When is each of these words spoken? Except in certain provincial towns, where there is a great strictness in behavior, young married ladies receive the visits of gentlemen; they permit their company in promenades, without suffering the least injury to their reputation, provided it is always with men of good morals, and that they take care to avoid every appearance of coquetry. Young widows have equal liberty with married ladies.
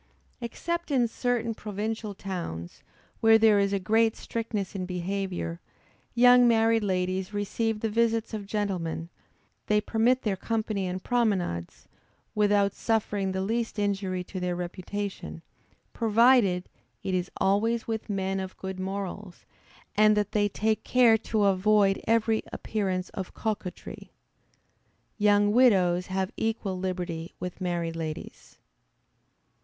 Except 0.41 0.89
in 0.89 1.07
certain 1.07 1.53
provincial 1.53 2.15
towns, 2.15 2.81
where 3.19 3.37
there 3.37 3.59
is 3.59 3.71
a 3.71 3.77
great 3.77 4.15
strictness 4.15 4.73
in 4.73 4.87
behavior, 4.87 5.59
young 6.15 6.47
married 6.47 6.83
ladies 6.83 7.35
receive 7.35 7.81
the 7.81 7.87
visits 7.91 8.33
of 8.33 8.47
gentlemen; 8.47 9.09
they 9.67 9.79
permit 9.79 10.23
their 10.23 10.35
company 10.35 10.87
in 10.87 11.01
promenades, 11.01 11.87
without 12.33 12.73
suffering 12.73 13.31
the 13.31 13.43
least 13.43 13.77
injury 13.77 14.23
to 14.23 14.39
their 14.39 14.55
reputation, 14.55 15.43
provided 15.93 16.67
it 17.03 17.13
is 17.13 17.29
always 17.37 17.85
with 17.85 18.09
men 18.09 18.39
of 18.39 18.57
good 18.57 18.79
morals, 18.79 19.45
and 19.95 20.17
that 20.17 20.31
they 20.31 20.49
take 20.49 20.83
care 20.83 21.15
to 21.15 21.43
avoid 21.43 22.01
every 22.07 22.41
appearance 22.51 23.09
of 23.09 23.35
coquetry. 23.35 24.11
Young 25.19 25.51
widows 25.51 26.07
have 26.07 26.31
equal 26.37 26.79
liberty 26.79 27.35
with 27.39 27.61
married 27.61 27.95
ladies. 27.95 28.57